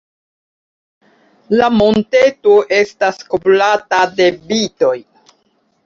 [1.59, 4.95] La monteto estas kovrata de vitoj.